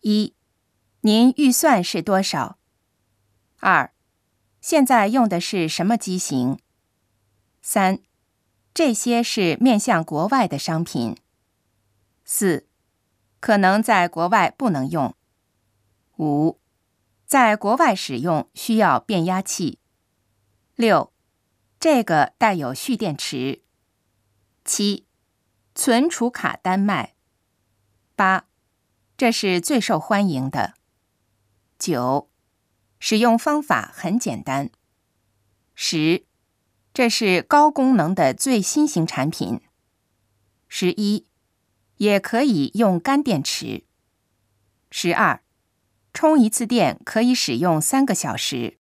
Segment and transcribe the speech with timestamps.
[0.00, 0.34] 一，
[1.00, 2.58] 您预算是多少？
[3.60, 3.92] 二，
[4.60, 6.58] 现在用的是什么机型？
[7.60, 8.00] 三，
[8.72, 11.16] 这些是面向国外的商品。
[12.24, 12.68] 四，
[13.40, 15.14] 可能在国外不能用。
[16.18, 16.60] 五，
[17.26, 19.78] 在国外使用需要变压器。
[20.74, 21.12] 六，
[21.80, 23.62] 这个带有蓄电池。
[24.64, 25.06] 七，
[25.74, 27.14] 存储卡单卖。
[28.14, 28.47] 八，
[29.18, 30.74] 这是最受欢迎的。
[31.76, 32.30] 九，
[33.00, 34.70] 使用方法很简单。
[35.74, 36.24] 十，
[36.94, 39.60] 这是高功能的最新型产品。
[40.68, 41.26] 十一，
[41.96, 43.82] 也可以用干电池。
[44.88, 45.42] 十二，
[46.14, 48.78] 充一次电可以使用三个小时。